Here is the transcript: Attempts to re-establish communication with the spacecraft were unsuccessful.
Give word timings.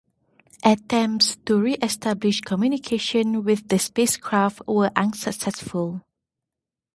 Attempts 0.65 1.35
to 1.45 1.61
re-establish 1.61 2.41
communication 2.41 3.43
with 3.43 3.67
the 3.67 3.77
spacecraft 3.77 4.59
were 4.67 4.89
unsuccessful. 4.95 6.01